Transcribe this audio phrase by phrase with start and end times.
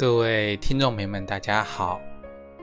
[0.00, 2.00] 各位听众朋友们，大家好，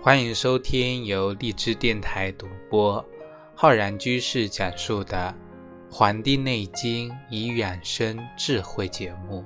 [0.01, 3.05] 欢迎收听由荔枝电台独播、
[3.53, 5.31] 浩然居士讲述的
[5.93, 9.45] 《黄帝内经与养生智慧》节目。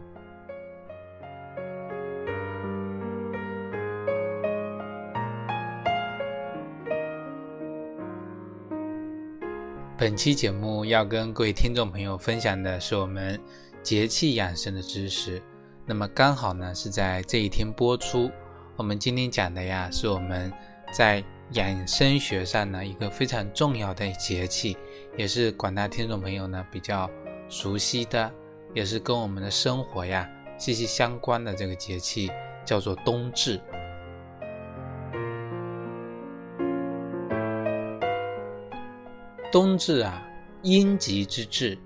[9.98, 13.38] 本期节目要跟各位听众朋友分享的是我们
[13.84, 15.44] 节气养生的知识。
[15.86, 18.30] 那么刚好呢是在这一天播出。
[18.78, 20.52] 我们今天讲的呀是我们
[20.94, 24.78] 在养生学上呢一个非常重要的节气，
[25.18, 27.10] 也是广大听众朋友呢比较
[27.50, 28.32] 熟悉的，
[28.74, 32.32] 也是跟我们的生活呀息息相关的这个节气，
[32.64, 33.60] 叫做冬至。
[39.52, 40.24] 冬至啊，
[40.62, 41.78] 阴极之至，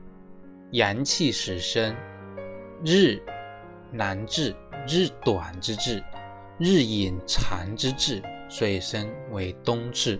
[0.71, 1.95] 阳气始生，
[2.85, 3.19] 日
[3.95, 4.55] 难至，
[4.87, 6.03] 日短之至，
[6.59, 10.19] 日影长之至，所以称为冬至。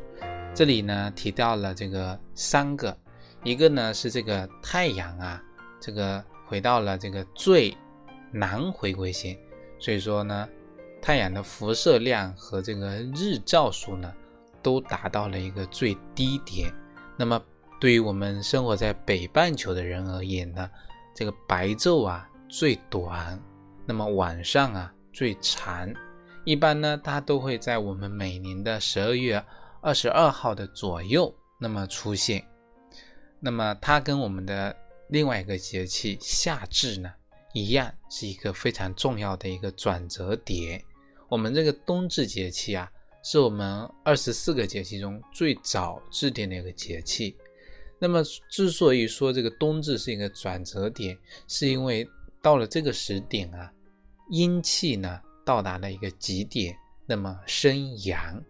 [0.54, 2.98] 这里呢提到了这个三个，
[3.44, 5.44] 一个呢是这个太阳啊，
[5.80, 7.76] 这个回到了这个最
[8.32, 9.38] 南回归线，
[9.80, 10.48] 所以说呢，
[11.02, 14.14] 太阳的辐射量和这个日照数呢
[14.62, 16.74] 都达到了一个最低点。
[17.18, 17.42] 那么，
[17.80, 20.70] 对于我们生活在北半球的人而言呢，
[21.14, 23.40] 这个白昼啊最短，
[23.86, 25.94] 那么晚上啊最长。
[26.44, 29.44] 一般呢，它都会在我们每年的十二月
[29.82, 32.46] 二十二号的左右那么出现。
[33.40, 34.76] 那么它跟我们的
[35.10, 37.12] 另外一个节气夏至呢
[37.54, 40.84] 一样，是一个非常重要的一个转折点。
[41.30, 42.92] 我们这个冬至节气啊。
[43.28, 47.36] 是我们二十四个节气中最早制定的一个节气。
[47.98, 51.18] 那么，之所以说这个冬至是一个转折点，
[51.48, 52.08] 是因为
[52.40, 53.74] 到了这个时点啊，
[54.30, 56.76] 阴气呢到达了一个极点，
[57.06, 58.42] 那么生阳。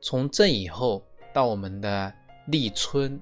[0.00, 2.12] 从这以后到我们的
[2.46, 3.20] 立春，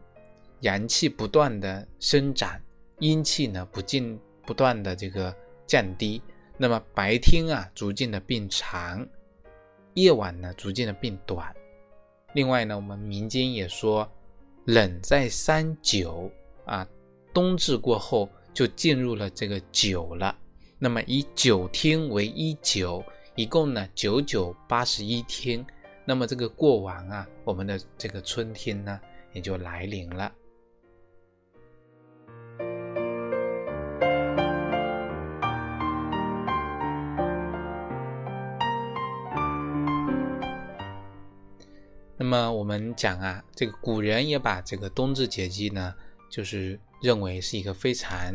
[0.61, 2.59] 阳气不断的生长，
[2.99, 5.35] 阴气呢不进不断的这个
[5.67, 6.23] 降低，
[6.57, 9.07] 那么白天啊逐渐的变长。
[9.95, 11.55] 夜晚呢，逐渐的变短。
[12.33, 14.09] 另外呢，我们民间也说，
[14.65, 16.31] 冷在三九
[16.65, 16.87] 啊，
[17.35, 20.35] 冬至过后就进入了这个九了。
[20.83, 23.05] 那么以九天为一九，
[23.35, 25.63] 一共呢九九八十一天。
[26.07, 28.99] 那么这个过完啊，我们的这个春天呢
[29.35, 30.33] 也就来临了。
[42.17, 45.95] 那么我们讲啊，这个古人也把这个冬至节气呢，
[46.31, 48.35] 就是认为是一个非常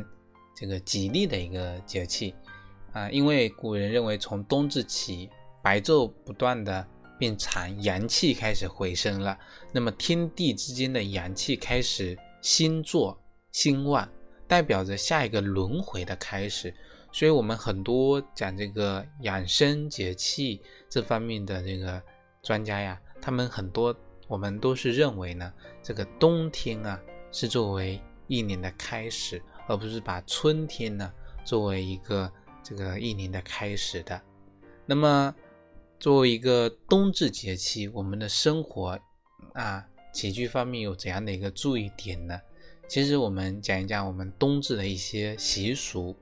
[0.56, 2.34] 这个吉利的一个节气
[2.94, 5.30] 啊，因为古人认为从冬至起，
[5.62, 6.88] 白昼不断的
[7.20, 9.38] 变长，阳气开始回升了，
[9.72, 13.20] 那么天地之间的阳气开始兴作
[13.52, 14.10] 兴旺，
[14.48, 16.74] 代表着下一个轮回的开始，
[17.12, 22.02] 所以我们很多讲这个养生节气这方面的这个
[22.42, 23.00] 专家呀。
[23.22, 23.96] 他们很多，
[24.28, 25.52] 我们都是认为呢，
[25.82, 27.00] 这个冬天啊
[27.32, 31.12] 是作为一年的开始，而不是把春天呢
[31.44, 32.32] 作为一个
[32.64, 34.22] 这个一年的开始的。
[34.86, 35.34] 那么，
[36.00, 39.00] 作为一个冬至节气，我们的生活
[39.54, 42.40] 啊起居方面有怎样的一个注意点呢？
[42.88, 46.16] 其实我们讲一讲我们冬至的一些习俗。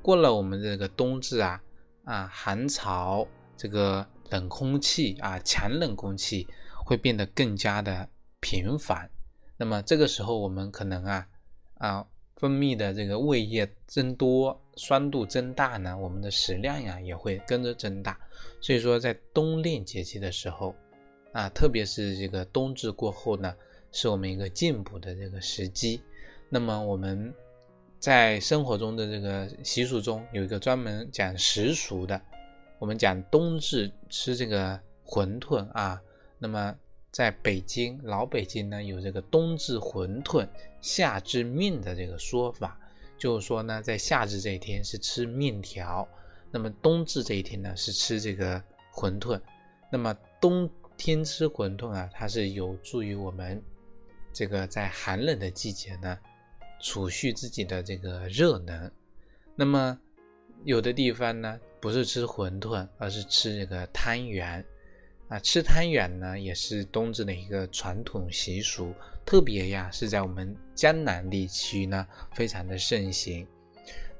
[0.00, 1.62] 过了我们这个冬至啊
[2.04, 3.26] 啊寒潮
[3.56, 4.06] 这个。
[4.30, 6.48] 冷空气啊，强冷空气
[6.86, 8.08] 会变得更加的
[8.40, 9.10] 频繁。
[9.58, 11.26] 那么这个时候，我们可能啊
[11.74, 12.06] 啊
[12.36, 18.18] 分泌的这个胃液增多，酸度增大呢，我们的食量呀也会跟着增大。
[18.60, 20.74] 所以说，在冬令节气的时候
[21.32, 23.54] 啊，特别是这个冬至过后呢，
[23.90, 26.00] 是我们一个进补的这个时机。
[26.48, 27.32] 那么我们
[27.98, 32.20] 在生活中的这个习俗中，有一个专门讲食俗的。
[32.78, 36.02] 我们讲冬至吃这个馄饨啊，
[36.38, 36.74] 那么
[37.12, 40.48] 在北京老北京呢有这个冬至馄饨
[40.80, 42.80] 夏至面的这个说法，
[43.16, 46.08] 就是说呢在夏至这一天是吃面条，
[46.50, 48.60] 那么冬至这一天呢是吃这个
[48.94, 49.40] 馄饨，
[49.90, 53.62] 那么冬天吃馄饨啊，它是有助于我们
[54.32, 56.18] 这个在寒冷的季节呢
[56.80, 58.90] 储蓄自己的这个热能，
[59.54, 60.00] 那么
[60.64, 61.60] 有的地方呢。
[61.82, 64.64] 不是吃馄饨，而是吃这个汤圆
[65.32, 65.38] 啊！
[65.40, 68.92] 吃汤圆呢，也是冬至的一个传统习俗，
[69.24, 73.46] 特别呀是在我们江南地区呢，非常的盛行。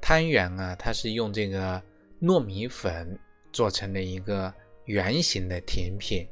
[0.01, 1.79] 汤圆啊，它是用这个
[2.19, 3.15] 糯米粉
[3.51, 4.51] 做成了一个
[4.85, 6.27] 圆形的甜品。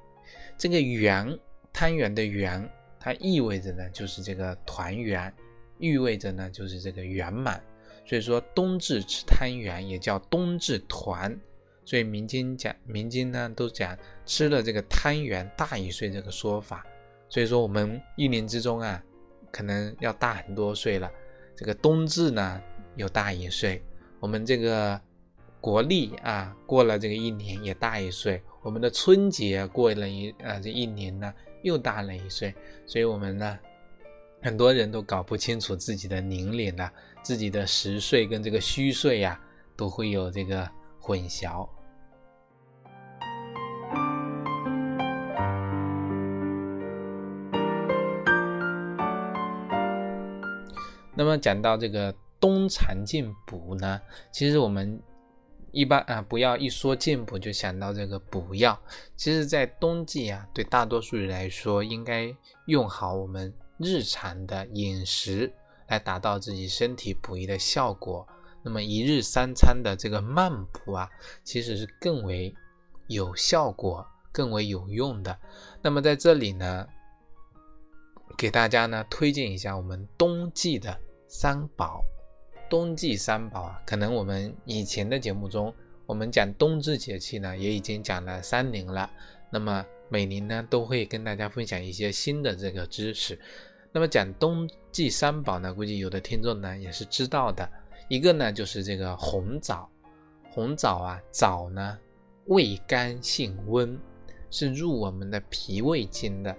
[0.58, 1.38] 这个圆，
[1.72, 2.68] 汤圆的圆，
[3.00, 5.32] 它意味着呢就是这个团圆，
[5.78, 7.64] 意味着呢就是这个圆满。
[8.04, 11.40] 所以说冬至吃汤圆也叫冬至团。
[11.84, 16.86] 所以民间讲，民间呢都讲吃了这个汤圆大一岁这个说法。
[17.28, 19.02] 所以说我们一年之中啊，
[19.52, 21.12] 可能要大很多岁了。
[21.56, 22.62] 这个冬至呢
[22.96, 23.82] 又大一岁，
[24.20, 25.00] 我们这个
[25.60, 31.34] 国历啊过了这个一年也大一岁，我们的春节过了一啊这一年呢
[31.64, 32.54] 又大了一岁。
[32.86, 33.58] 所以我们呢
[34.42, 36.92] 很多人都搞不清楚自己的年龄了，
[37.22, 39.40] 自己的实岁跟这个虚岁呀
[39.76, 40.70] 都会有这个
[41.02, 41.68] 混淆。
[51.14, 54.02] 那么讲到这个冬藏进补呢，
[54.32, 55.00] 其实我们
[55.72, 58.80] 一般啊不要一说进补就想到这个补药。
[59.16, 62.34] 其实，在冬季啊，对大多数人来说，应该
[62.66, 65.52] 用好我们日常的饮食
[65.88, 68.26] 来达到自己身体补益的效果。
[68.64, 71.10] 那么一日三餐的这个慢补啊，
[71.44, 72.54] 其实是更为
[73.08, 75.38] 有效果、更为有用的。
[75.82, 76.88] 那么在这里呢，
[78.38, 80.98] 给大家呢推荐一下我们冬季的。
[81.34, 82.04] 三宝，
[82.70, 85.74] 冬季三宝啊，可能我们以前的节目中，
[86.06, 89.10] 我们讲冬至节气呢，也已经讲了三年了。
[89.50, 93.40] 那么每年呢，都会跟大家分享一些新的这个知识。
[93.94, 97.72] 那么讲冬季三宝呢，估计有的听众呢也是知道的。
[98.12, 99.90] 一个呢就是这个红枣，
[100.52, 101.98] 红枣啊，枣呢
[102.48, 103.98] 味甘性温，
[104.50, 106.54] 是入我们的脾胃经的。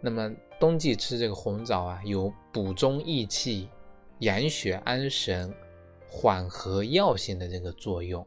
[0.00, 3.70] 那么冬季吃这个红枣啊，有补中益气。
[4.20, 5.54] 养血安神、
[6.08, 8.26] 缓和药性的这个作用，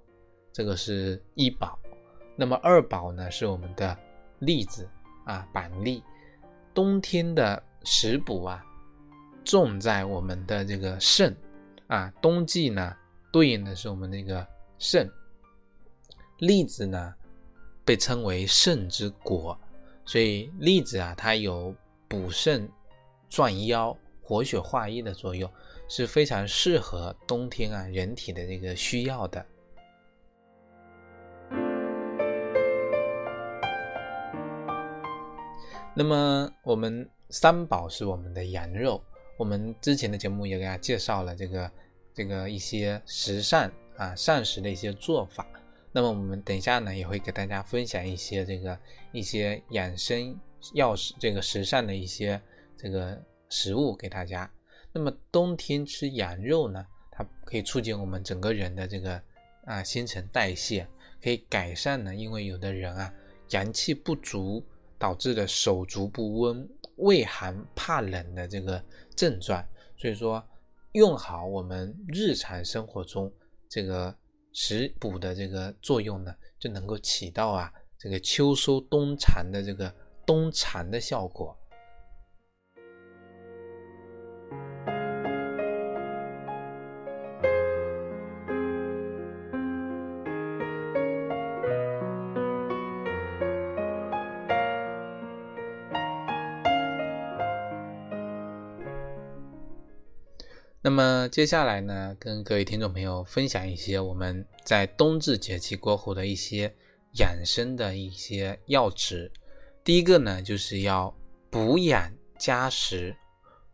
[0.53, 1.77] 这个是一宝。
[2.37, 3.97] 那么二宝呢，是我们的
[4.37, 4.87] 栗子
[5.25, 6.01] 啊，板栗。
[6.73, 8.63] 冬天的食补啊，
[9.43, 11.35] 重在我们的这个肾
[11.89, 12.09] 啊。
[12.21, 12.95] 冬季呢，
[13.31, 14.47] 对应的是我们那个
[14.77, 15.11] 肾。
[16.37, 17.13] 栗子呢，
[17.83, 19.59] 被称为肾之果，
[20.05, 21.75] 所以栗子啊，它有
[22.07, 22.71] 补肾、
[23.27, 25.51] 壮腰、活血化瘀的作用。
[25.91, 29.43] 是非常适合冬天啊人体的这个需要的。
[35.95, 39.03] 那么我们三宝是我们的羊肉，
[39.39, 41.71] 我们之前的节目也给大家介绍了这个
[42.13, 45.47] 这个一些食膳啊膳食的一些做法。
[45.93, 48.77] 那么我们等一下呢也会给大家分享一些这个
[49.13, 50.37] 一些养生
[50.73, 52.39] 药食这个食膳的一些
[52.77, 54.51] 这个食物给大家。
[54.91, 59.21] 那么冬天吃羊肉呢，它可以促进我们整个人的这个
[59.63, 60.85] 啊新陈代谢，
[61.23, 63.13] 可以改善呢，因为有的人啊
[63.51, 64.61] 阳气不足
[64.97, 68.83] 导致的手足不温、畏寒怕冷的这个
[69.19, 69.61] 症状，
[69.97, 70.41] 所以说
[70.93, 73.29] 用好我们日常生活中
[73.67, 74.15] 这个
[74.53, 79.93] 食补的这个作用呢，就能够起到啊这个秋收冬藏的这个
[80.25, 81.53] 冬藏的效果。
[101.31, 106.73] 接下来呢，跟各位听众朋友分享一些我们在冬至节气过后的一些
[107.19, 109.31] 养生的一些要旨。
[109.83, 111.15] 第一个呢，就是要
[111.51, 113.15] 补养加食。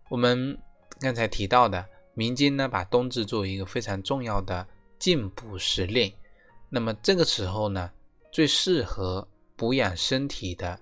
[0.09, 0.57] 我们
[0.99, 4.67] 刚才提到的，民间呢把冬至作为一个非常重要的
[4.99, 6.11] 进补时令。
[6.69, 7.89] 那么这个时候呢，
[8.33, 10.77] 最适合补养身体的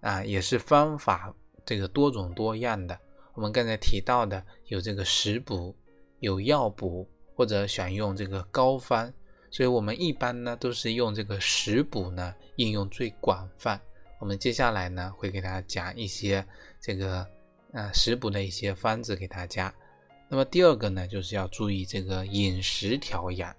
[0.00, 1.34] 啊，也是方法
[1.64, 2.98] 这个多种多样的。
[3.32, 5.74] 我们刚才提到的有这个食补，
[6.20, 9.12] 有药补，或者选用这个膏方，
[9.50, 13.80] 所以我们一般呢都是用这个食补呢应用最广泛。
[14.18, 16.46] 我们接下来呢会给大家讲一些
[16.78, 17.26] 这个
[17.72, 19.74] 呃食补的一些方子给大家。
[20.28, 23.56] 那么第二个呢就是要注意这个饮食调养，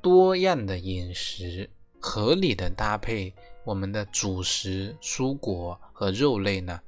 [0.00, 3.34] 多样的饮食，合理的搭配
[3.64, 6.78] 我们的主食、蔬果和肉类呢。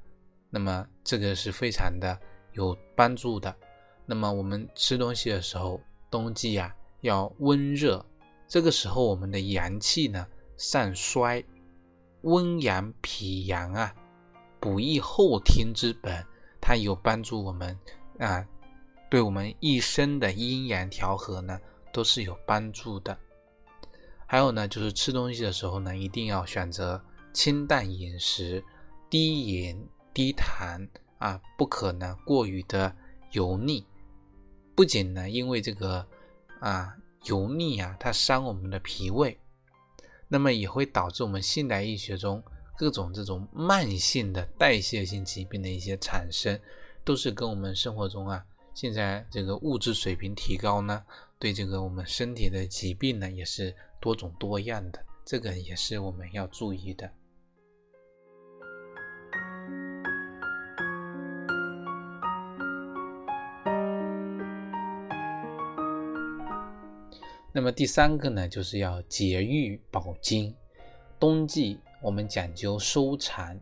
[0.51, 2.19] 那么这个是非常的
[2.53, 3.55] 有帮助的。
[4.11, 5.79] 那么我们吃东西的时候，
[6.11, 8.03] 冬季呀要温热，
[8.49, 11.45] 这个时候我们的阳气呢上衰，
[12.23, 13.95] 温阳脾阳啊，
[14.59, 16.25] 补益后天之本，
[16.59, 17.79] 它有帮助我们
[18.19, 18.43] 啊，
[19.11, 21.61] 对我们一生的阴阳调和呢
[21.93, 23.15] 都是有帮助的。
[24.25, 26.99] 还有呢，就是吃东西的时候呢，一定要选择
[27.35, 28.65] 清淡饮食，
[29.11, 29.79] 低盐
[30.15, 30.89] 低糖
[31.19, 32.97] 啊，不可呢过于的
[33.33, 33.85] 油腻。
[34.79, 36.07] 不仅呢，因为这个
[36.61, 39.37] 啊油腻啊，它伤我们的脾胃，
[40.29, 42.41] 那么也会导致我们现代医学中
[42.77, 46.57] 各种这种慢性的代谢性疾病的一些产生，
[47.03, 48.47] 都是跟我们生活中啊。
[48.73, 51.05] 现在这个物质水平提高呢，
[51.41, 57.11] 对这个我们身体的疾病呢也是多种多样的，这个也是我们要注意的。
[67.53, 70.55] 那么第三个呢，就是要节欲保精。
[71.19, 73.59] 冬季我们讲究收藏，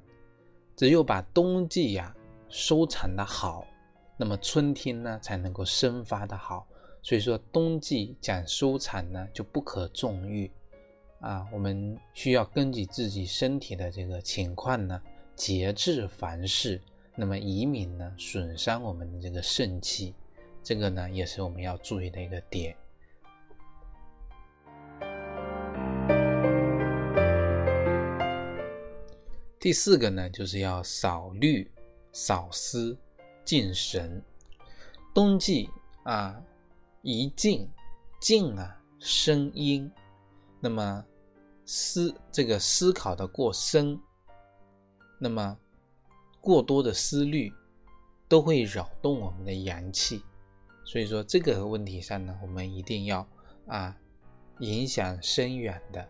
[0.76, 2.14] 只有把冬季呀
[2.48, 3.66] 收藏的好。
[4.18, 6.66] 那么春天呢才能够生发的好，
[7.02, 10.50] 所以说冬季讲收产呢就不可纵欲
[11.20, 15.00] 啊，我们需要根据自己身体的这个情况呢
[15.34, 16.80] 节制凡事，
[17.14, 20.14] 那么以免呢损伤我们的这个肾气，
[20.62, 22.74] 这个呢也是我们要注意的一个点。
[29.66, 31.68] 第四个呢就是要少虑
[32.12, 32.96] 少思。
[33.44, 34.22] 静神，
[35.12, 35.68] 冬季
[36.04, 36.40] 啊，
[37.02, 37.68] 一静
[38.20, 39.90] 静啊生阴，
[40.60, 41.04] 那么
[41.64, 44.00] 思这个思考的过深，
[45.18, 45.58] 那么
[46.40, 47.52] 过多的思虑
[48.28, 50.22] 都会扰动我们的阳气，
[50.84, 53.28] 所以说这个问题上呢，我们一定要
[53.66, 53.96] 啊
[54.60, 56.08] 影响深远的。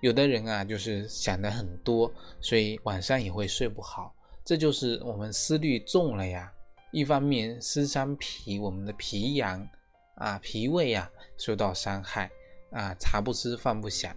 [0.00, 4.14] 有的人啊，就是想的很多，所以晚上也会睡不好，
[4.44, 6.52] 这就是我们思虑重了呀。
[6.90, 9.68] 一方面思伤脾，我们的脾阳
[10.14, 12.30] 啊、脾胃啊受到伤害
[12.70, 14.14] 啊，茶不思饭不想。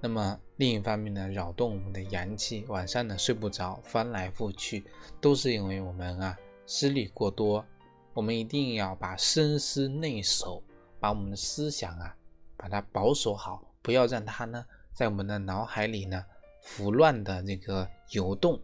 [0.00, 4.84] 那么另一方面呢，扰动我们的阳气，晚上呢睡不着，翻来覆去，
[5.20, 7.64] 都是因为我们啊思虑过多。
[8.12, 10.62] 我们一定要把深思内守，
[10.98, 12.14] 把我们的思想啊
[12.56, 14.64] 把它保守好，不要让它呢
[15.00, 16.22] 在我们的脑海里呢
[16.60, 18.60] 胡乱的这个游动，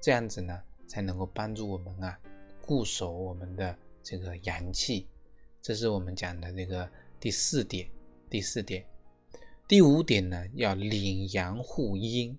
[0.00, 2.16] 这样子呢才能够帮助我们啊。
[2.60, 5.08] 固守我们的这个阳气，
[5.60, 7.90] 这是我们讲的这个第四点。
[8.30, 8.86] 第四点，
[9.66, 12.38] 第五点呢，要领阳护阴。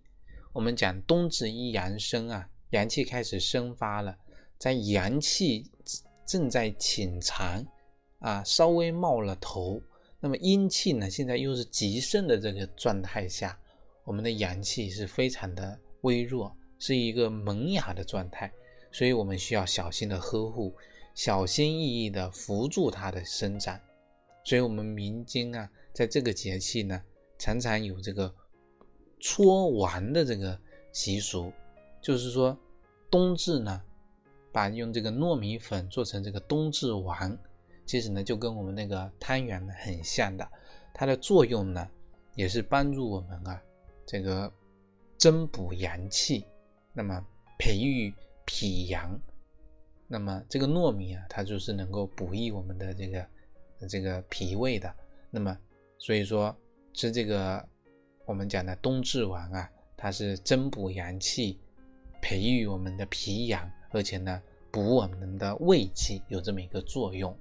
[0.53, 4.17] 我们讲冬至一阳生啊，阳气开始生发了，
[4.57, 5.69] 在阳气
[6.25, 7.67] 正在潜藏
[8.19, 9.81] 啊，稍微冒了头，
[10.23, 13.59] 那么阴气呢，现在又是极盛的这个状态下，
[14.05, 18.49] 我们的阳气是非常的微弱，是一个萌芽的状态。
[18.89, 20.73] 所以我们需要小心的呵护，
[21.13, 23.77] 小心翼翼的扶助它的生长。
[24.45, 27.03] 所以，我们民间啊，在这个节气呢，
[27.37, 28.33] 常常有这个
[29.19, 30.57] 搓丸的这个
[30.93, 31.51] 习俗，
[32.01, 32.57] 就是说
[33.11, 33.81] 冬至呢，
[34.53, 37.37] 把用这个糯米粉做成这个冬至丸，
[37.85, 40.47] 其实呢，就跟我们那个汤圆呢很像的，
[40.93, 41.87] 它的作用呢，
[42.35, 43.61] 也是帮助我们啊，
[44.05, 44.51] 这个
[45.17, 46.45] 增补阳气，
[46.93, 47.25] 那么
[47.57, 48.13] 培育。
[48.45, 49.17] 脾阳，
[50.05, 53.27] 那么这个糯米啊，它就是能够补益我们的这个
[53.87, 54.93] 这个脾胃的。
[55.31, 55.57] 那么
[55.97, 56.53] 所以说
[56.91, 57.65] 吃这个
[58.25, 61.57] 我们讲的冬至丸啊，它是增补阳气，
[62.21, 67.33] 培育我们的脾阳，而且呢补我们的胃气，有这么一个作用。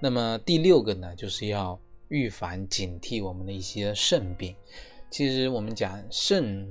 [0.00, 1.78] 那么第六个呢，就是要。
[2.08, 4.54] 预防警惕我们的一些肾病。
[5.10, 6.68] 其实我们讲肾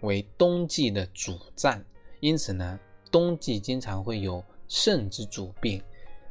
[0.00, 1.82] 为冬季的主脏，
[2.20, 2.78] 因此呢，
[3.10, 5.80] 冬季经常会有肾之主病。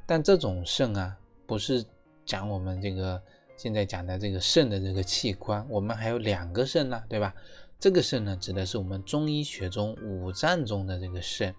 [0.05, 1.83] 但这种肾啊，不是
[2.25, 3.19] 讲我们这个
[3.55, 7.33] 现在讲的这个肾的这个器官，我们还有两个肾呢，对吧？
[7.81, 11.53] 这个肾呢，指的是我们中医学中五脏中的这个肾，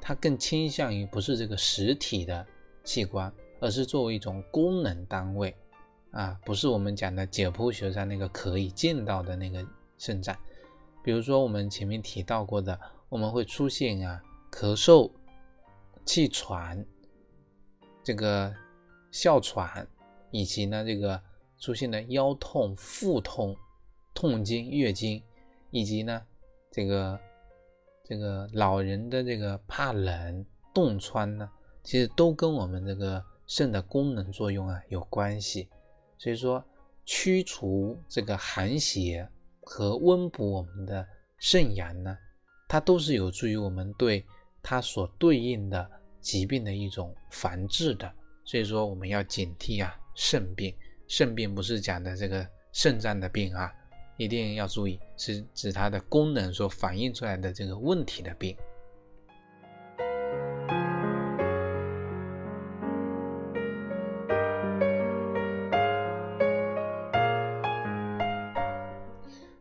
[0.00, 2.46] 它更倾向于不是这个实体的
[2.82, 5.54] 器官，而是作为一种功能单位。
[6.10, 9.62] 啊，不是我们讲的解剖学上那个可以见到的那个
[9.98, 10.34] 肾脏，
[11.04, 14.18] 比如说我们前面提到过的，我们会出现啊
[14.50, 15.10] 咳嗽、
[16.06, 16.82] 气喘、
[18.02, 18.50] 这个
[19.10, 19.86] 哮喘，
[20.30, 21.20] 以及呢这个
[21.58, 23.54] 出现的腰痛、腹痛、
[24.14, 25.22] 痛经、月经，
[25.70, 26.22] 以及呢
[26.70, 27.18] 这个
[28.04, 31.50] 这个老人的这个怕冷、冻疮呢，
[31.82, 35.68] 其实都跟我们这个肾的功能作用啊有关系。
[36.16, 36.64] 所以说，
[37.04, 39.28] 驱除这个寒邪
[39.62, 41.06] 和温补我们的
[41.38, 42.16] 肾阳呢，
[42.68, 44.24] 它都是有助于我们对
[44.62, 45.88] 它所对应的
[46.20, 48.12] 疾病的一种防治的。
[48.44, 50.74] 所以说我们要警惕啊，肾病。
[51.06, 53.72] 肾病不是讲的这个肾脏的病啊，
[54.18, 58.54] 一定要注意，是指它的功能所反映出来的这个问题的病。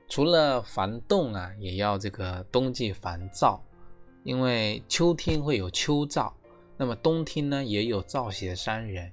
[0.09, 3.59] 除了防冻啊，也要这个冬季防燥，
[4.23, 6.33] 因为秋天会有秋燥，
[6.75, 9.11] 那么冬天呢也有燥邪伤人。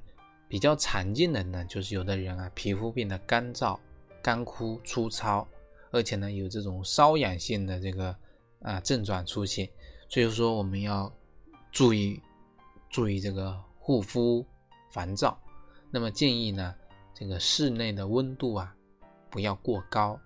[0.48, 3.78] 比较常见的呢，就是有的人啊皮肤变得干燥、
[4.25, 5.47] 干枯、粗糙，
[5.90, 8.16] 而且呢有这种瘙痒性的这个
[8.62, 9.69] 啊症状出现，
[10.09, 11.12] 所以说我们要
[11.71, 12.19] 注意
[12.88, 14.47] 注意这个护肤
[14.90, 15.37] 防燥。
[15.90, 16.75] 那么建议呢，
[17.12, 18.75] 这个室内的温度啊
[19.28, 20.19] 不要过高。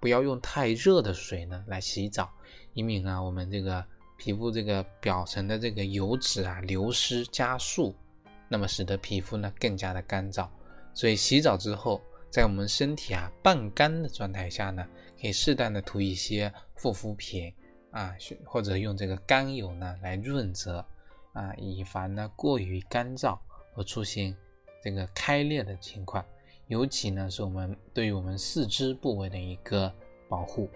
[0.00, 2.30] 不要用太热的水呢来洗澡，
[2.74, 3.82] 以免啊我们这个
[4.18, 7.94] 皮肤这个表层的这个油脂啊流失加速，
[8.48, 10.46] 那么使得皮肤呢更加的干燥。
[10.92, 12.02] 所以洗澡之后，
[12.34, 14.84] 在我们身体啊半干的状态下呢，
[15.20, 17.54] 可以适当的涂一些护肤品
[17.92, 18.12] 啊，
[18.44, 20.84] 或者用这个甘油呢来润泽
[21.32, 23.38] 啊，以防呢过于干燥
[23.76, 24.36] 而出现
[24.82, 26.26] 这个开裂的情况。
[26.66, 29.94] 尤其呢，是我们对于我们四肢部位的一个
[30.28, 30.68] 保护。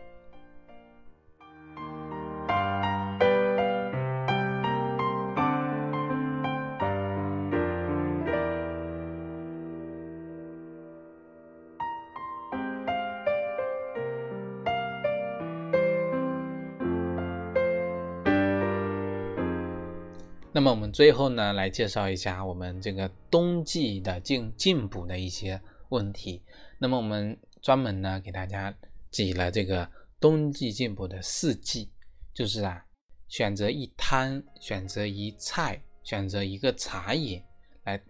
[20.58, 25.60] 那么我们最后呢，来介绍一下我们这个冬季的进进补的一些。
[25.90, 26.42] 问题，
[26.80, 28.74] 那么我们专门呢给大家
[29.08, 31.92] 记了这个冬季进补的四季，
[32.34, 32.84] 就是啊，
[33.28, 37.40] 选择一汤，选择一菜，选择一个茶饮，
[37.84, 38.02] 来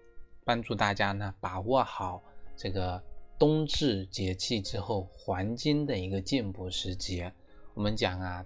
[0.42, 2.24] 帮助大家呢把握好
[2.56, 3.00] 这个
[3.38, 7.30] 冬至节气之后黄金的一个进补时节。
[7.74, 8.42] 我们讲啊，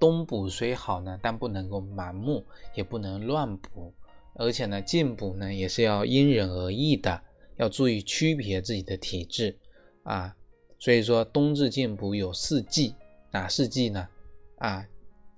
[0.00, 3.92] 冬补虽好呢，但不能够盲目，也不能乱补，
[4.34, 7.22] 而且呢进补呢也是要因人而异的。
[7.56, 9.54] 要注意区别自己的体质
[10.02, 10.34] 啊，
[10.78, 12.94] 所以说冬至进补有四忌，
[13.30, 14.08] 哪四忌呢？
[14.56, 14.82] 啊，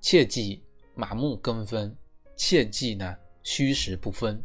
[0.00, 0.62] 切忌
[0.96, 1.92] 盲目跟风，
[2.36, 4.40] 切忌呢虚实不分，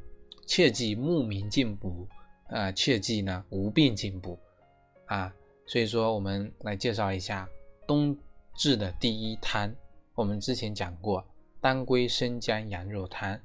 [0.48, 2.08] 切忌慕名进补，
[2.48, 4.40] 啊，切忌呢无病进补
[5.06, 5.32] 啊。
[5.68, 7.48] 所以说我们来介绍一下
[7.86, 8.18] 冬
[8.56, 9.72] 至的第一汤，
[10.18, 11.24] 我们之前讲过
[11.62, 13.40] 当归生姜羊肉汤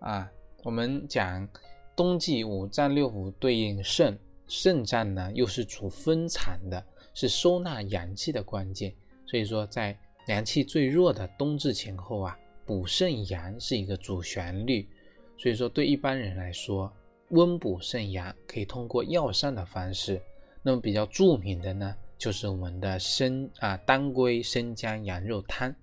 [0.00, 0.28] 啊，
[0.64, 1.48] 我们讲。
[1.96, 8.94] 冬季五脏六腑对应肾，肾脏呢又是主分藏的，是收纳阳气的关键。
[9.26, 9.94] 所以说，在
[10.28, 14.88] 阳气最弱的冬至前后啊，补肾阳是一个主旋律。
[15.36, 16.90] 所以说，对一般人来说，
[17.28, 20.18] 温补肾阳可以通过药膳的方式。
[20.62, 25.74] 那么比较著名的呢，就是我们的生啊当归生姜羊肉汤，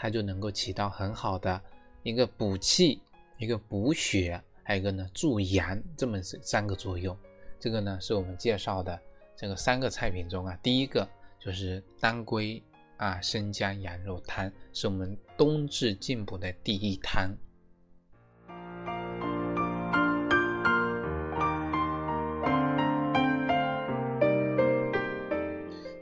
[0.00, 1.60] 它就能够起到很好的
[2.04, 3.02] 一个补气、
[3.36, 4.40] 一个补血。
[4.62, 7.16] 还有一个呢，助阳这么三个作用，
[7.58, 9.00] 这个呢是我们介绍的
[9.34, 11.08] 这个三个菜品中啊，第一个
[11.40, 12.62] 就是当归
[12.98, 17.34] 啊生姜羊肉汤，是我们冬至进补的第一汤。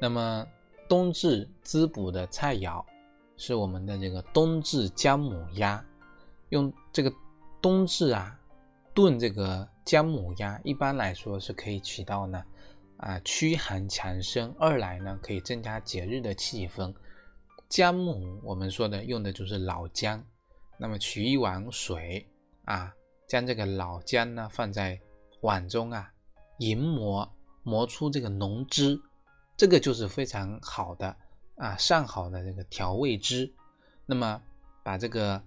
[0.00, 0.46] 那么
[0.88, 2.84] 冬至滋补的菜肴
[3.36, 5.84] 是我们的这个冬至姜母鸭，
[6.48, 7.12] 用这个
[7.60, 8.38] 冬至啊。
[8.94, 12.42] 炖这个姜母鸭，一般来说是可以起到呢，
[12.96, 16.94] 啊驱寒强身，二来呢可以增加节日的气氛。
[17.68, 20.24] 姜母我们说的用的就是老姜，
[20.78, 22.26] 那么取一碗水
[22.64, 22.90] 啊，
[23.28, 24.98] 将这个老姜呢放在
[25.42, 26.10] 碗中啊，
[26.60, 27.30] 研磨
[27.64, 28.98] 磨出这个浓汁，
[29.58, 31.14] 这个就是非常好的
[31.56, 33.52] 啊上好的这个调味汁。
[34.06, 34.40] 那么
[34.82, 35.42] 把这个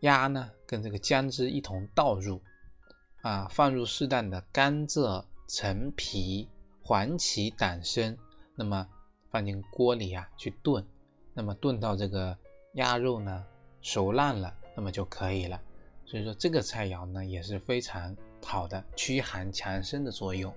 [0.00, 2.40] 鸭呢跟这个姜汁一同倒入。
[3.22, 6.48] 啊，放入适当的甘蔗、陈皮、
[6.80, 8.16] 黄芪、党参，
[8.54, 8.86] 那么
[9.32, 10.86] 放进锅里啊去炖，
[11.34, 12.38] 那么炖到这个
[12.74, 13.44] 鸭肉呢
[13.80, 15.60] 熟烂了，那么就可以了。
[16.04, 20.54] 所以说这个菜肴呢也是非常好的驱寒强身的作用。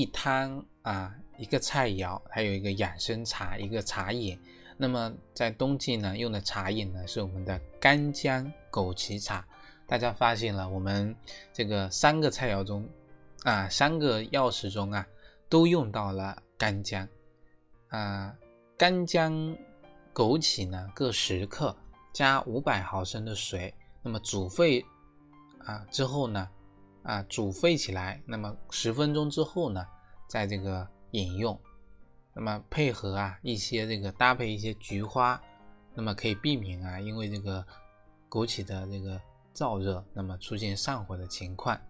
[0.00, 1.14] 一汤啊。
[1.38, 4.38] 一个菜肴，还有一个养生茶，一个茶饮。
[4.76, 9.44] 那么在冬季呢，用的茶饮呢是我们的干姜枸杞茶。
[9.86, 11.16] 大家发现了，我们
[11.52, 12.88] 这个三个菜肴中，
[13.42, 15.04] 啊，三个药食中啊，
[15.48, 17.08] 都用到了干姜
[17.88, 18.32] 啊，
[18.76, 19.32] 干姜、
[20.14, 21.74] 枸杞呢各十克，
[22.12, 24.84] 加五百毫升的水，那么煮沸
[25.64, 26.48] 啊之后呢，
[27.02, 29.86] 啊煮沸起来，那么十分钟之后呢，
[30.28, 31.58] 在这个饮用，
[32.34, 35.40] 那么配合啊一些这个搭配一些菊花，
[35.94, 37.64] 那么可以避免啊因为这个
[38.30, 39.20] 枸杞的这个
[39.54, 41.80] 燥热，那么出现上火的情况，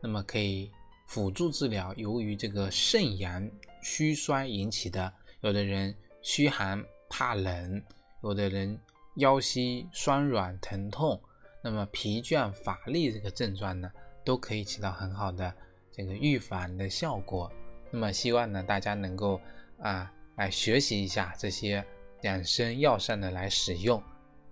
[0.00, 0.70] 那么可以。
[1.08, 3.46] 辅助治疗由于这个肾阳
[3.82, 7.82] 虚衰引起的，有的人虚寒怕冷，
[8.22, 8.80] 有的人
[9.16, 11.20] 腰膝酸软疼痛，
[11.62, 13.92] 那么疲倦乏力这个症状呢，
[14.24, 15.52] 都可以起到很好的
[15.90, 17.50] 这个预防的效果。
[17.90, 19.40] 那么希望呢大家能够
[19.80, 21.84] 啊来学习一下这些
[22.22, 24.02] 养生药膳的来使用。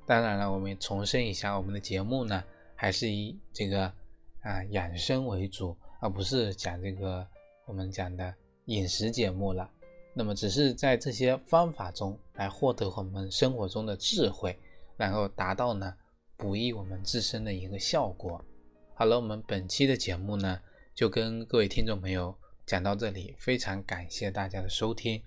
[0.06, 2.42] 当然了，我们重申一下，我们的节目呢
[2.74, 3.85] 还是以这个
[4.42, 5.76] 啊养生为主。
[6.02, 7.26] 而不是讲这个
[7.66, 9.70] 我们讲的饮食节目了，
[10.14, 14.59] 那么只是在这些方法中来获得我们生活中的智慧，
[14.96, 15.94] 然后达到呢
[16.38, 18.42] 补益我们自身的一个效果。
[19.00, 20.60] 好了，我们本期的节目呢
[20.94, 22.36] 就跟各位听众朋友
[22.66, 25.22] 讲到这里，非常感谢大家的收听。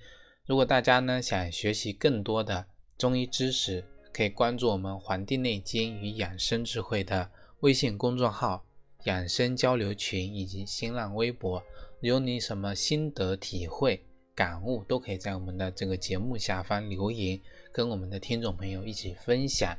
[0.46, 2.68] 如果大家呢想学习更多的
[3.00, 3.84] 中医知识，
[4.14, 7.32] 可以关注我们《黄帝内经与养生智慧》的
[7.62, 8.64] 微信公众号。
[9.06, 11.64] 养生交流群以及新浪微博，
[12.02, 14.06] 有你什么心得体会、
[14.36, 19.76] 感悟，都可以在我们的这个节目下方留言，跟我们的听众朋友一起分享。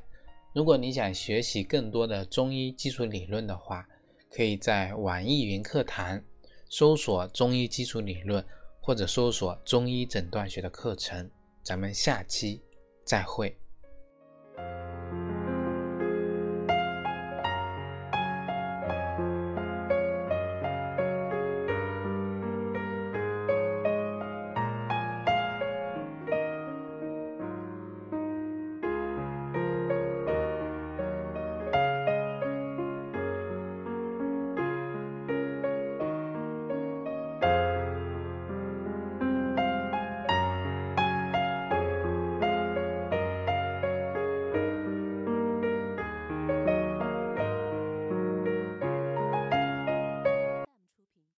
[0.55, 3.85] 如果你想学习更多的中医基础理论的话，
[4.31, 6.23] 可以在网易云课堂
[6.71, 8.45] 搜索“中医基础理论”
[8.81, 11.29] 或者搜索“中医诊断学”的课程。
[11.64, 12.62] 咱们下期
[13.05, 13.59] 再会。